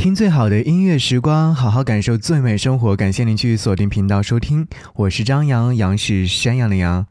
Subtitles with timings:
[0.00, 2.96] 听最好的音乐时光，好好感受最美生活。
[2.96, 7.06] 感谢您去锁定频道收听，我是张扬，杨是山羊的羊。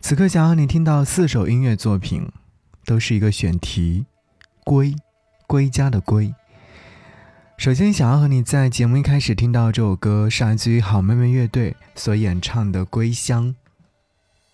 [0.00, 2.26] 此刻想要你听到四首音乐作品，
[2.86, 4.06] 都是一个选题，
[4.64, 4.94] 归，
[5.46, 6.34] 归家的归。
[7.58, 13.48] 首先想要和你在节目一开始听到这首歌，是来自于好妹妹乐队所演唱的《归乡》。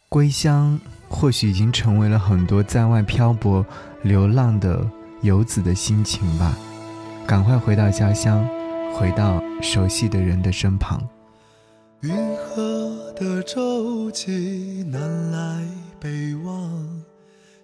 [0.09, 3.65] 归乡或许已经成为了很多在外漂泊、
[4.03, 4.85] 流浪的
[5.23, 6.53] 游子的心情吧。
[7.27, 8.47] 赶快回到家乡，
[8.95, 11.03] 回到熟悉的人的身旁。
[12.01, 15.67] 云河的舟楫南来
[15.99, 17.03] 北往，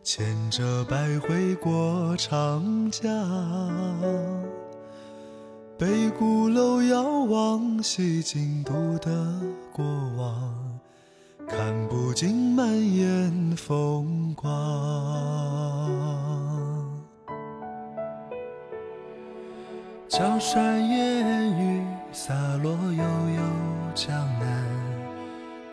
[0.02, 3.04] 牵着百回过长江。
[5.76, 9.40] 北鼓楼遥望西京都的
[9.72, 9.84] 过
[10.16, 10.80] 往，
[11.46, 14.50] 看不尽满眼风光。
[20.20, 23.42] 小山烟雨洒落悠悠
[23.94, 24.66] 江南，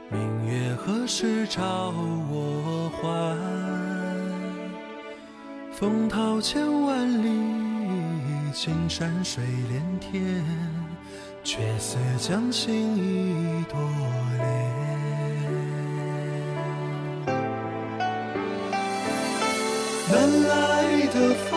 [0.10, 1.94] 明月何时照
[2.32, 3.36] 我还？
[5.74, 7.30] 风涛千万里，
[8.54, 10.42] 青山水连天，
[11.44, 13.78] 却似将心一朵
[14.38, 14.48] 莲。
[20.10, 20.16] 南
[20.48, 21.57] 来的风，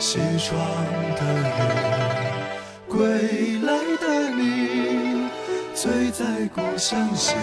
[0.00, 0.58] 西窗
[1.14, 1.52] 的雨，
[2.88, 5.28] 归来的你，
[5.74, 7.40] 醉在故乡斜月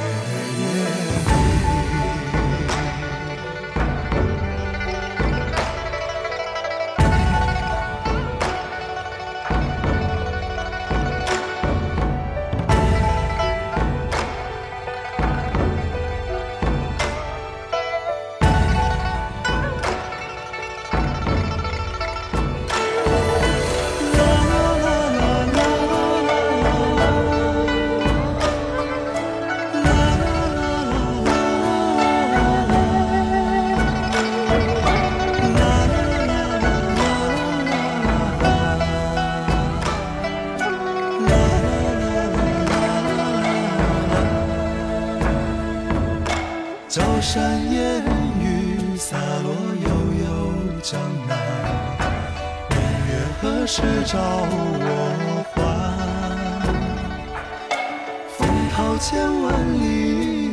[59.00, 60.50] 千万里，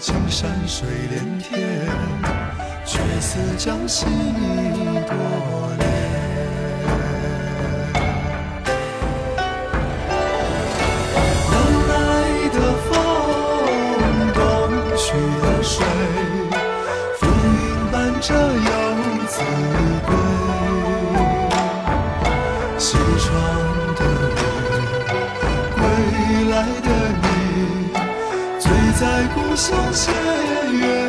[0.00, 1.86] 青山水连天，
[2.84, 5.77] 却似将心一朵
[29.58, 30.12] 相携
[30.70, 31.07] 远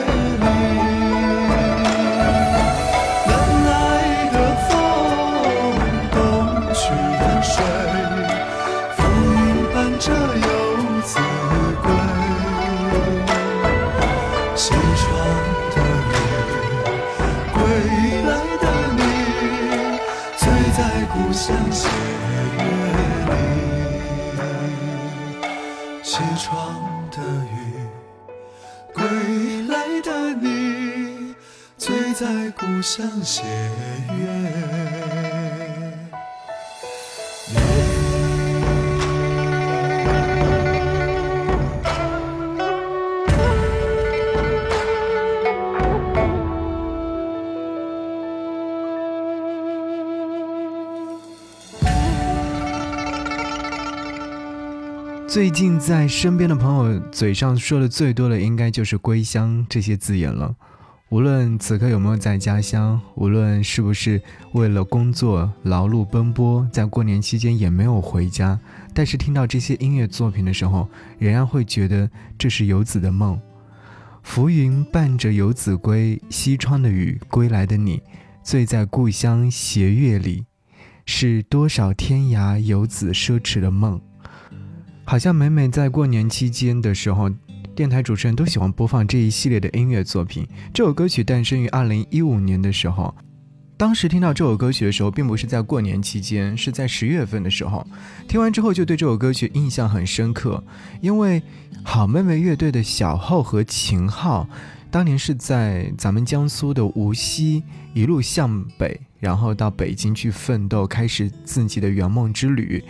[55.29, 60.55] 最近在身边的朋友嘴上说的最多的，应该就是“归乡”这些字眼了。
[61.09, 64.19] 无论此刻有没有在家乡，无论是不是
[64.53, 68.59] 为了工作劳碌奔波，在过年期间也没有回家，
[68.91, 70.89] 但是听到这些音乐作品的时候，
[71.19, 73.39] 仍然会觉得这是游子的梦。
[74.23, 78.01] 浮云伴着游子归，西窗的雨，归来的你，
[78.41, 80.45] 醉在故乡斜月里，
[81.05, 84.01] 是多少天涯游子奢侈的梦。
[85.09, 87.27] 好像每每在过年期间的时候，
[87.75, 90.47] 电台主持人都喜欢播放这一系列的音乐作品。
[90.71, 93.11] 这首歌曲诞生于二零一五年的时候。
[93.75, 97.83] 当时听到这首歌曲的时候，并不是在过年期间，是在十月份的时候。
[98.27, 100.63] 听完之后就对这首歌曲印象很深刻，
[101.01, 101.41] 因为
[101.83, 104.47] 好妹妹乐队的小号和秦昊，
[104.91, 107.63] 当年是在咱们江苏的无锡
[107.95, 112.83] 一路向北，然后到北京去奋斗，开始自己的圆梦之旅。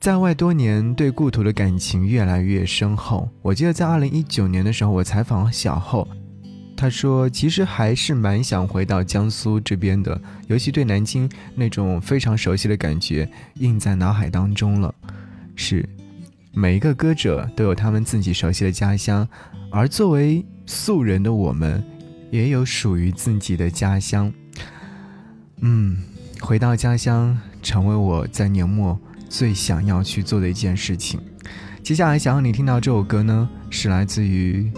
[0.00, 3.28] 在外多年，对故土的感情越来越深厚。
[3.42, 6.08] 我记得在二零一九年的时候，我采访小后。
[6.74, 14.94] 他说：“其实还是蛮想回到江苏这边的，尤其对南京那种非常熟悉的感觉印在脑海当中了。
[15.54, 15.86] 是，
[16.54, 19.28] 每一个歌者都有他们自己熟悉的家乡，
[19.70, 21.84] 而作为素人的我们，
[22.30, 24.32] 也有属于自己的家乡。
[25.58, 25.98] 嗯，
[26.40, 28.98] 回到家乡，成为我在年末
[29.30, 31.18] 最想要去做的一件事情。
[31.82, 34.70] 接下来想要你听到这首歌呢，是来自于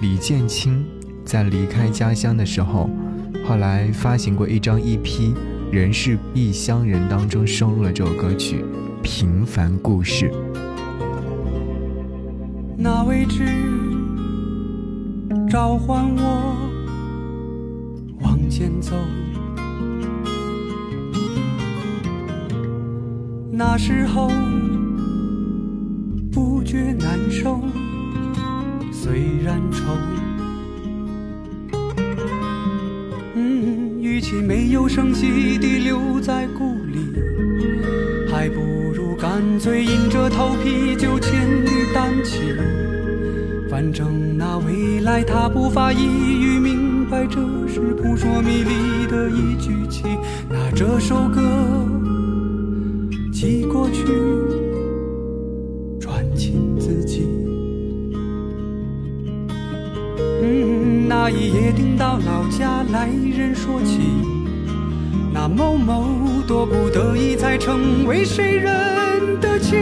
[0.00, 0.82] 李建清。”
[1.24, 2.90] 在离开家乡的时候，
[3.46, 5.04] 后来发行过一张 EP
[5.70, 8.64] 《人是异乡人》，当中收录了这首歌曲
[9.02, 10.28] 《平凡故事》。
[12.76, 13.46] 那位置
[15.48, 16.56] 召唤我
[18.20, 18.96] 往前走，
[23.54, 24.30] 那时候
[26.32, 27.60] 不觉难受，
[28.90, 29.12] 虽
[29.44, 29.82] 然愁。
[34.46, 36.98] 没有声息地留在故里，
[38.30, 38.60] 还不
[38.94, 42.38] 如干脆硬着头皮就千里单骑。
[43.70, 50.02] 反正那未来他不发一语明白，这是扑朔迷离的一句棋。
[50.48, 51.40] 那这首歌
[53.42, 54.04] 寄过去，
[55.98, 57.26] 传情自己。
[60.40, 63.98] 嗯，那一夜听到老家来人说起。
[65.34, 66.04] 那某某
[66.46, 69.74] 多不得已才成为谁人的妻？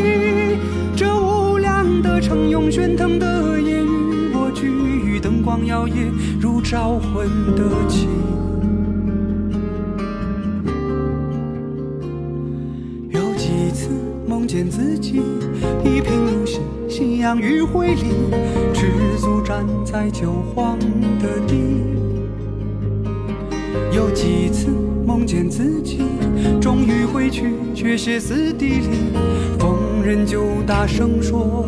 [0.96, 6.10] 这无量的城涌喧腾的夜与我俱，灯光摇曳
[6.40, 8.08] 如招魂的旗。
[14.40, 15.20] 梦见自己
[15.84, 18.04] 一贫如洗，夕阳余晖里，
[18.72, 20.78] 赤足站在旧荒
[21.18, 21.56] 的地。
[23.94, 24.70] 有几次。
[25.06, 26.02] 梦见自己
[26.60, 29.12] 终于回去，却歇斯底里，
[29.58, 31.66] 逢人就大声说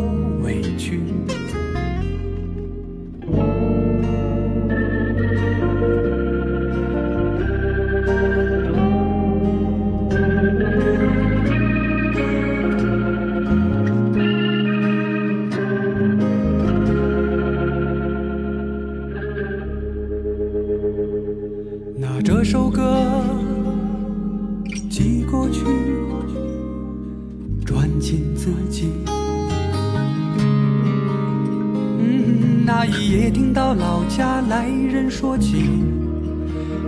[34.53, 35.65] 来人说起，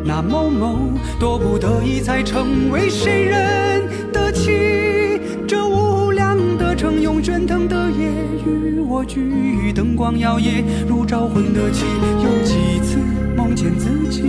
[0.05, 3.83] 那某某多不得已才成为谁人
[4.13, 5.19] 的妻。
[5.49, 8.11] 这无量的城用喧腾的夜
[8.45, 11.87] 与我俱，灯光摇曳如招魂的旗。
[12.23, 12.99] 有几次
[13.35, 14.25] 梦见自己。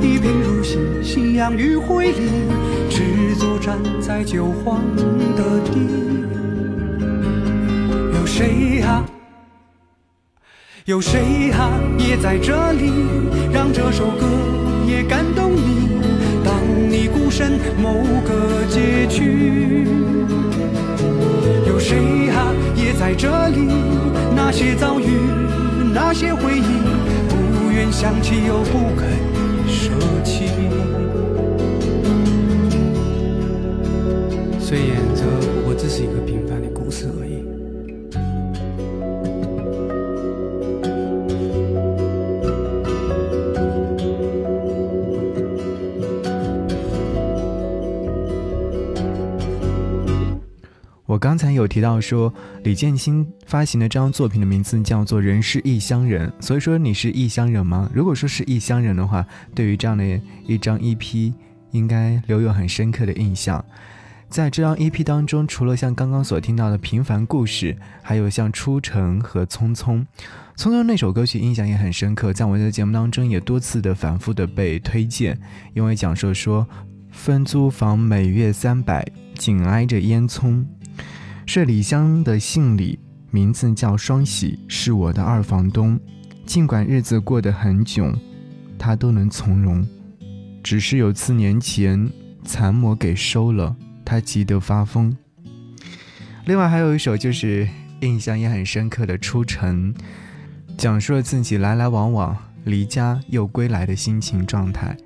[0.00, 2.30] 一贫如洗，夕阳余晖里，
[2.88, 4.80] 赤足站在旧荒
[5.36, 5.72] 的地。
[8.14, 9.04] 有谁啊？
[10.86, 11.70] 有谁啊？
[11.98, 12.90] 也在这里，
[13.52, 14.26] 让这首歌
[14.86, 15.88] 也感动你。
[16.42, 16.54] 当
[16.88, 17.92] 你孤身某
[18.26, 19.86] 个街区，
[21.66, 22.50] 有谁啊？
[22.74, 23.68] 也在这里，
[24.34, 25.04] 那些遭遇，
[25.92, 26.64] 那些回忆，
[27.28, 29.06] 不愿想起又不肯。
[29.68, 29.90] 舍
[30.24, 30.46] 弃。
[34.58, 35.09] 虽然
[51.20, 52.32] 刚才有提到说，
[52.64, 57.90] 李建新发行的这张作品的名字叫做《人是异乡人》，所以说你是异乡人吗？
[57.94, 59.24] 如果说是异乡人的话，
[59.54, 61.34] 对于这样的一张 EP，
[61.72, 63.62] 应该留有很深刻的印象。
[64.30, 69.98] 在这张 EP 当中，除了像刚刚所听到的《平凡故事》，还有像《出城》和《匆匆》。
[70.56, 75.38] 《匆匆》那首歌曲印象也很深刻，在我的节目当中也多次的反复的被推荐，
[75.74, 76.66] 因为讲述说
[77.10, 80.64] 分租房每月三百，紧挨着烟囱，
[81.52, 82.96] 是李湘的姓李，
[83.32, 85.98] 名字叫双喜，是我的二房东。
[86.46, 88.16] 尽管日子过得很囧，
[88.78, 89.84] 他都能从容。
[90.62, 92.08] 只是有次年前
[92.44, 93.74] 残模给收了。
[94.04, 95.12] 他急得发疯。
[96.44, 99.92] 另外还有一首就是印象也很深刻的《出城》，
[100.78, 104.96] 讲述了自己来来往往、离家又归来的心情状态。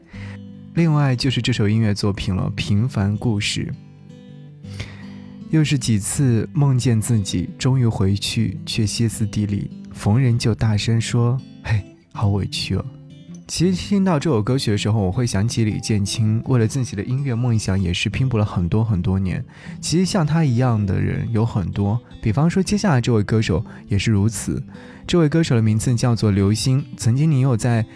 [0.75, 3.73] 另外就是这首音乐作品了，《平凡故事》。
[5.55, 11.81] 又是几次梦见自己终于回去，却歇斯底里，逢人就大声说：“嘿，
[12.13, 12.85] 好委屈哦。”
[13.47, 19.45] 其实听到这首歌曲的时候，我会想起李建清，为了自己的音乐梦想，也是拼搏了很多很多年。
[19.81, 24.61] 其实像他一样的人有很多，比方说接下来这位歌手也是如此。
[25.07, 27.87] 这位歌手的名字叫做刘星，曾经你有在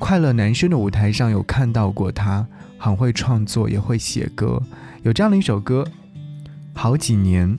[0.00, 2.44] 快乐男生的舞台上有看到过他，
[2.76, 4.60] 很会创作，也会写歌，
[5.04, 5.86] 有这样的一首歌，
[6.76, 7.58] 好几年。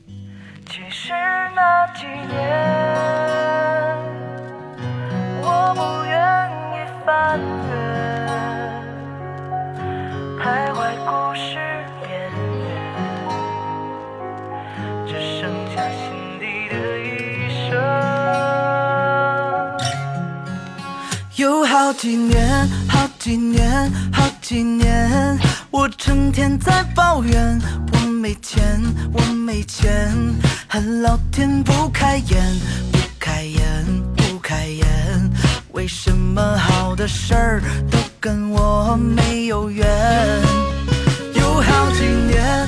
[0.69, 1.11] 其实
[1.55, 2.37] 那几年。
[5.41, 6.15] 我不愿
[6.71, 7.73] 意翻阅，
[10.39, 11.57] 徘徊故事
[11.99, 12.07] 边
[12.63, 12.69] 缘，
[15.07, 15.09] 只
[15.39, 15.41] 剩
[15.75, 15.99] 下心
[16.39, 17.09] 底的一
[17.67, 17.75] 声。
[21.35, 25.37] 有好几年，好几年，好几年，
[25.71, 27.59] 我成天在抱怨，
[27.91, 27.96] 我
[28.27, 30.13] 没钱，我没钱，
[30.67, 32.59] 恨老天不开眼，
[32.91, 33.63] 不开眼，
[34.17, 34.85] 不开眼。
[35.71, 39.87] 为什么好的事儿都跟我没有缘？
[41.35, 42.67] 有好几年，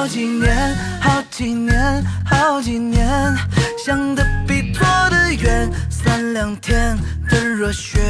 [0.00, 3.06] 好几年，好几年，好几年，
[3.84, 5.70] 想的比做的远。
[5.90, 6.96] 三两天
[7.28, 8.00] 的热血，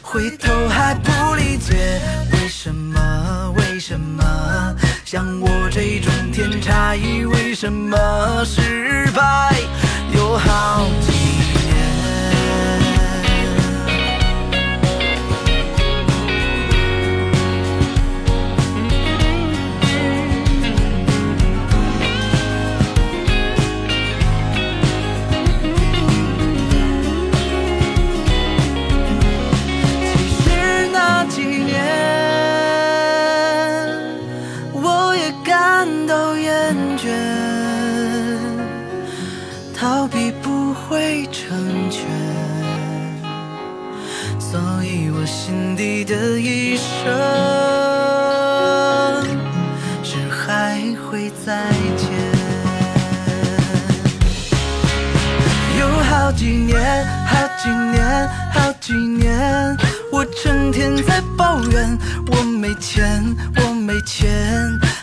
[0.00, 3.52] 回头还不理解，为什么？
[3.56, 4.22] 为什么？
[5.04, 9.52] 像我这种天差，为什么失败？
[10.14, 11.15] 有好几。
[45.46, 47.06] 心底的一生，
[50.02, 52.10] 是还会再见
[55.78, 57.46] 有好几年，好？
[57.62, 59.76] 几年，好几年，
[60.12, 61.96] 我成天在抱怨，
[62.32, 63.22] 我没钱，
[63.56, 64.28] 我没钱，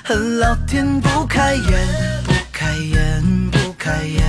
[0.04, 1.88] 恨老天不开眼，
[2.26, 4.24] 不开眼，不开眼，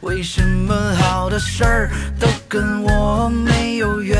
[0.00, 4.16] 为什么好的事儿都跟我没有缘？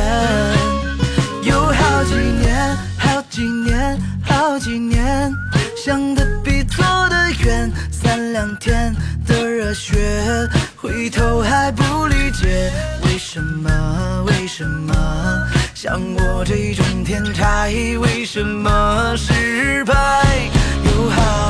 [3.39, 5.33] 几年，好几年，好几年，
[5.77, 8.93] 想的比做的远，三两天
[9.25, 9.97] 的热血，
[10.75, 12.73] 回头还不理解。
[13.05, 14.25] 为什么？
[14.27, 14.93] 为什么
[15.73, 19.95] 像我这种天才，为什么失败
[20.85, 21.48] 有好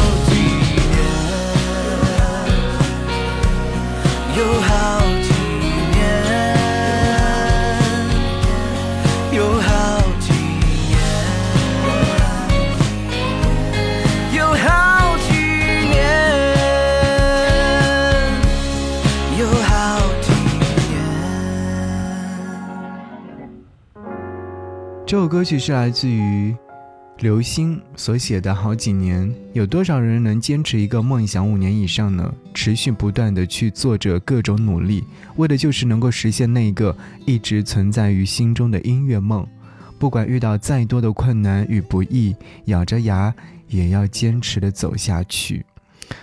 [25.08, 26.54] 这首歌曲是来自于
[27.20, 32.30] 刘星所写的好几年，有多少人能坚持一个梦想五年以上呢？
[32.52, 35.02] 持续不断的去做着各种努力，
[35.36, 39.46] 为的就是能够实现那个一直存在于心中的音乐梦。
[39.98, 42.36] 不管遇到再多的困难与不易，
[42.66, 43.34] 咬着牙
[43.68, 45.64] 也要坚持的走下去。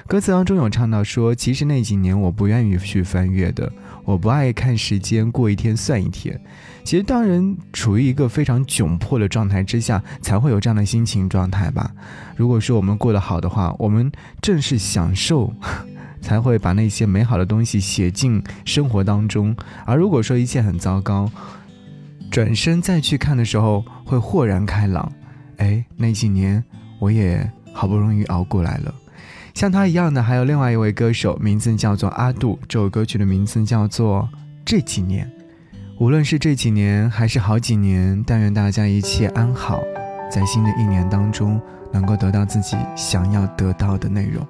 [0.05, 3.71] 歌词当中有唱到说：“其实那几年我不愿意去翻阅的，
[4.05, 6.39] 我不爱看时间过一天算一天。”
[6.85, 11.91] 其实，当人处于一个非常窘迫的状态之下，才会有这样的心情状态吧。
[12.35, 15.51] 如果说我们过得好的话，我们正是享受，
[16.21, 19.55] 才会把那些美好的东西写进生活当中。
[19.83, 21.29] 而如果说一切很糟糕，
[22.29, 25.11] 转身再去看的时候，会豁然开朗。
[25.57, 26.63] 哎，那几年
[26.99, 28.93] 我也好不容易熬过来了。
[29.55, 34.27] 像他一样的还有另外一位歌手，名字叫做阿杜，这首歌曲的名字叫做
[34.65, 35.25] 《这几年》。
[35.97, 39.79] 无论是这几年还是好几年，但愿大家一切安好，
[40.29, 41.57] 在新的一年当中
[41.93, 44.45] 能够得到自己想要得到的内容。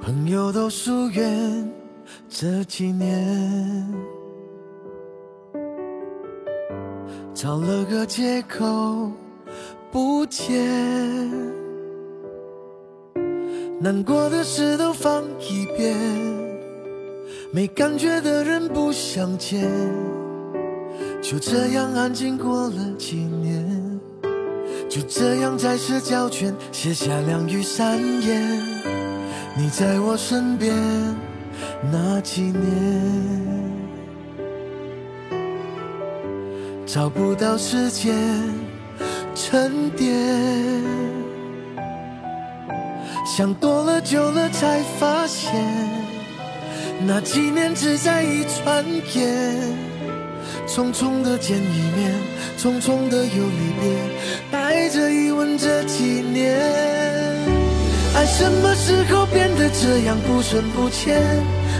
[0.00, 1.70] 朋友都疏远，
[2.28, 3.88] 这几年
[7.36, 9.12] 找了个借口。
[9.92, 10.58] 不见，
[13.78, 15.94] 难过的事都放一边，
[17.52, 19.70] 没感觉的人不想见，
[21.22, 24.00] 就这样安静过了几年，
[24.88, 28.60] 就这样在社交圈写下两语三言。
[29.54, 30.74] 你在我身边
[31.92, 33.75] 那几年，
[36.86, 38.14] 找不到时间。
[39.34, 40.14] 沉淀，
[43.26, 45.52] 想多了久了才发现，
[47.06, 49.56] 那几年只在一转眼，
[50.66, 52.14] 匆匆的见一面，
[52.56, 53.92] 匆匆的又离别，
[54.50, 56.58] 带着疑问这几年，
[58.14, 61.22] 爱什么时候变得这样不深不浅？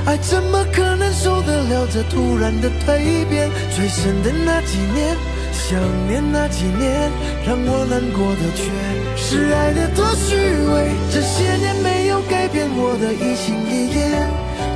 [0.06, 3.50] 爱怎么可能受得了这突然的蜕变？
[3.74, 5.16] 最深的那几年。
[5.52, 7.10] 想念那几年，
[7.44, 8.70] 让我难过的却
[9.16, 10.92] 是爱的多虚伪。
[11.10, 14.14] 这些年没有改变我的一心一意，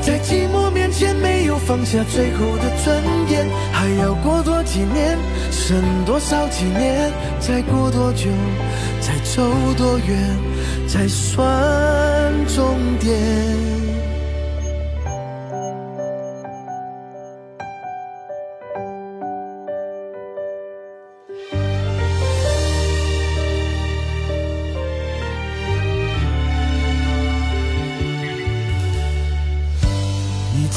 [0.03, 3.47] 在寂寞面前没有放下最后的尊严。
[3.71, 5.17] 还要过多几年，
[5.53, 7.13] 剩多少几年？
[7.39, 8.31] 再过多久？
[9.01, 10.19] 再走多远？
[10.89, 11.39] 才算
[12.49, 13.90] 终点？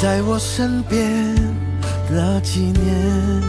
[0.03, 1.33] 在我身边
[2.09, 3.41] 那几年，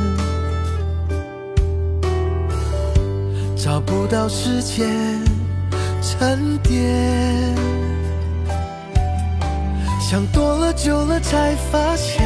[3.57, 4.89] 找不到时间
[6.01, 7.53] 沉淀，
[10.01, 12.23] 想多了久了才发现，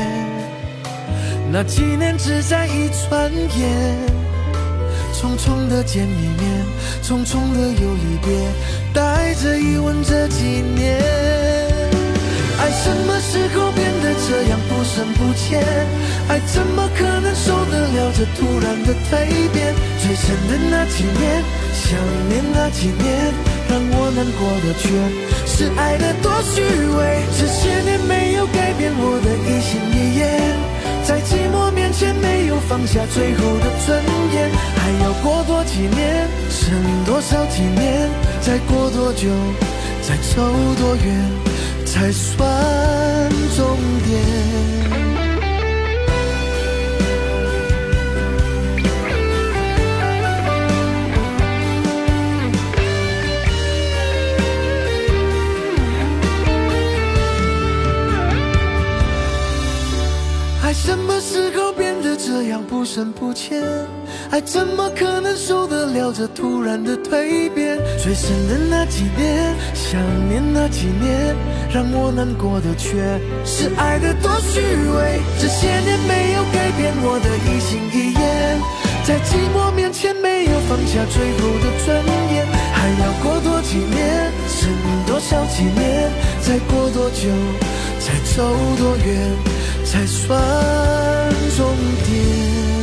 [1.50, 3.96] 那几年只在一转眼，
[5.14, 6.66] 匆匆的见一面，
[7.02, 8.52] 匆匆的又离别，
[8.92, 10.44] 带着疑问这几
[10.76, 11.02] 年。
[12.60, 13.70] 爱什么时候
[14.28, 15.58] 这样不深不浅？
[16.28, 19.74] 爱怎么可能受得了这突然的蜕变？
[20.02, 23.32] 最深的那几年，想念那几年，
[23.70, 24.92] 让我难过的却
[25.46, 27.24] 是爱的多虚伪。
[27.38, 30.20] 这些年没有改变我的一心一意，
[31.08, 33.98] 在寂寞面前没有放下最后的尊
[34.34, 34.50] 严。
[34.76, 36.68] 还要过多几年，剩
[37.06, 38.10] 多少几年？
[38.42, 39.30] 再过多久？
[40.02, 41.06] 再走多远？
[41.86, 42.46] 才算
[43.59, 44.88] 终点。
[62.62, 63.62] 不深不浅？
[64.31, 67.79] 爱怎么可能受得了这突然的蜕变？
[68.03, 71.35] 最深的那几年，想念那几年，
[71.73, 72.97] 让我难过的却
[73.44, 75.21] 是爱的多虚伪。
[75.38, 78.18] 这些年没有改变我的一心一意，
[79.05, 82.47] 在寂寞面前没有放下最后的尊严。
[82.73, 84.71] 还要过多几年，剩
[85.07, 86.11] 多少几年？
[86.40, 87.29] 再过多久？
[88.01, 89.37] 再走多远？
[89.90, 90.38] 才算
[91.57, 91.74] 终
[92.05, 92.77] 点。